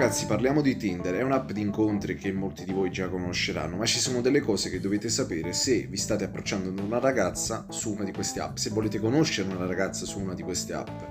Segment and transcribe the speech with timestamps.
[0.00, 3.84] Ragazzi, parliamo di Tinder, è un'app di incontri che molti di voi già conosceranno, ma
[3.84, 7.92] ci sono delle cose che dovete sapere se vi state approcciando ad una ragazza su
[7.92, 11.02] una di queste app, se volete conoscere una ragazza su una di queste app.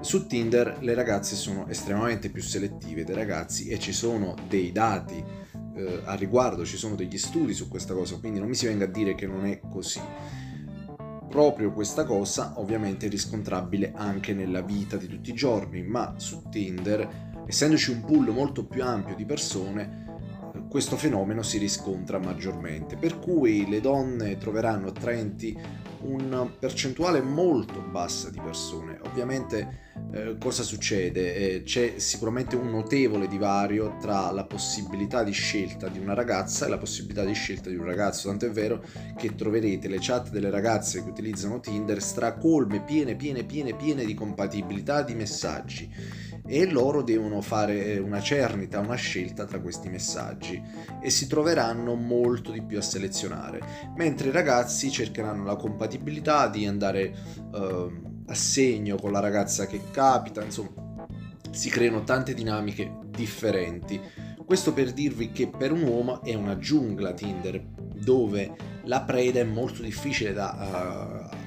[0.00, 5.24] Su Tinder le ragazze sono estremamente più selettive dei ragazzi e ci sono dei dati
[5.76, 8.86] eh, a riguardo, ci sono degli studi su questa cosa, quindi non mi si venga
[8.86, 10.00] a dire che non è così.
[11.30, 16.48] Proprio questa cosa ovviamente è riscontrabile anche nella vita di tutti i giorni, ma su
[16.50, 20.04] Tinder Essendoci un pool molto più ampio di persone,
[20.68, 25.58] questo fenomeno si riscontra maggiormente, per cui le donne troveranno attraenti
[26.00, 29.00] una percentuale molto bassa di persone.
[29.06, 31.34] Ovviamente eh, cosa succede?
[31.34, 36.68] Eh, c'è sicuramente un notevole divario tra la possibilità di scelta di una ragazza e
[36.68, 38.84] la possibilità di scelta di un ragazzo, tanto è vero
[39.16, 44.12] che troverete le chat delle ragazze che utilizzano Tinder stracolme, piene, piene, piene, piene di
[44.12, 50.60] compatibilità di messaggi e loro devono fare una cernita, una scelta tra questi messaggi
[51.02, 53.60] e si troveranno molto di più a selezionare,
[53.96, 57.14] mentre i ragazzi cercheranno la compatibilità di andare
[57.52, 60.86] uh, a segno con la ragazza che capita, insomma
[61.50, 64.00] si creano tante dinamiche differenti.
[64.44, 67.62] Questo per dirvi che per un uomo è una giungla Tinder
[67.94, 71.37] dove la preda è molto difficile da, uh,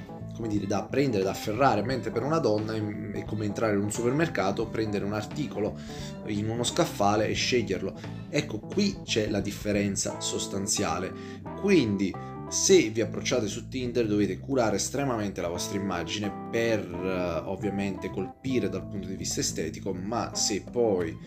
[0.42, 3.92] come dire, da prendere, da afferrare, mentre per una donna è come entrare in un
[3.92, 5.78] supermercato, prendere un articolo
[6.26, 7.94] in uno scaffale e sceglierlo.
[8.28, 11.14] Ecco, qui c'è la differenza sostanziale.
[11.60, 12.12] Quindi
[12.52, 18.68] se vi approcciate su Tinder dovete curare estremamente la vostra immagine per uh, ovviamente colpire
[18.68, 21.18] dal punto di vista estetico, ma se poi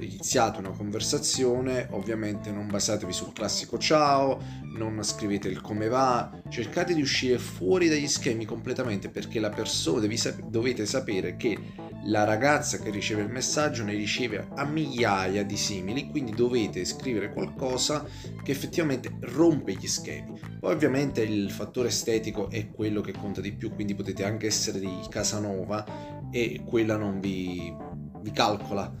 [0.00, 4.40] iniziate una conversazione ovviamente non basatevi sul classico ciao,
[4.74, 10.00] non scrivete il come va, cercate di uscire fuori dagli schemi completamente perché la persona
[10.00, 11.58] devi, dovete sapere che
[12.04, 17.30] la ragazza che riceve il messaggio ne riceve a migliaia di simili, quindi dovete scrivere
[17.30, 18.06] qualcosa
[18.42, 20.40] che effettivamente rompe gli schemi.
[20.58, 24.78] Poi ovviamente il fattore estetico è quello che conta di più, quindi potete anche essere
[24.78, 27.74] di Casanova e quella non vi,
[28.20, 28.92] vi calcola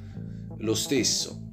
[0.58, 1.48] lo stesso.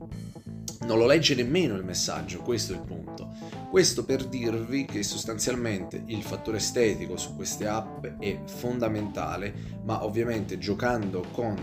[0.81, 3.33] Non lo legge nemmeno il messaggio, questo è il punto.
[3.69, 9.53] Questo per dirvi che sostanzialmente il fattore estetico su queste app è fondamentale,
[9.83, 11.55] ma ovviamente giocando con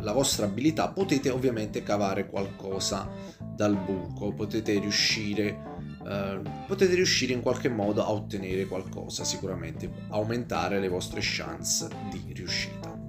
[0.00, 3.08] la vostra abilità potete ovviamente cavare qualcosa
[3.54, 5.73] dal buco, potete riuscire,
[6.06, 12.32] eh, potete riuscire in qualche modo a ottenere qualcosa, sicuramente aumentare le vostre chance di
[12.32, 13.03] riuscita.